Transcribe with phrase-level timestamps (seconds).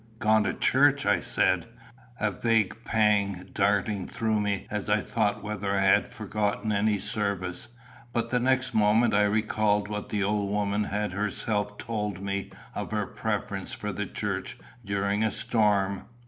[0.17, 1.67] "Gone to church!" I said,
[2.19, 7.67] a vague pang darting through me as I thought whether I had forgotten any service;
[8.11, 12.89] but the next moment I recalled what the old woman had herself told me of
[12.89, 16.05] her preference for the church during a storm.